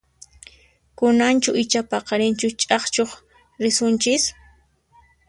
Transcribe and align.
Kunanchu 1.01 1.51
icha 1.63 1.81
paqarinchu 1.91 2.47
chakchuq 2.63 3.11
risunchis? 3.63 4.23